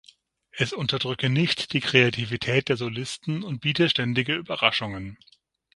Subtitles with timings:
[0.49, 5.19] Es unterdrücke nicht die Kreativität der Solisten und biete ständige Überraschungen.